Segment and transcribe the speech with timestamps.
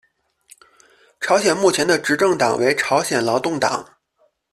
[1.19, 3.87] 朝鲜目前的执政党为朝鲜劳动党。